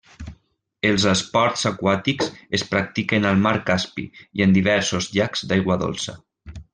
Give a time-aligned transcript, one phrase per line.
[0.91, 4.07] Els esports aquàtics es practiquen al mar Caspi
[4.41, 6.17] i en diversos llacs d'aigua dolça.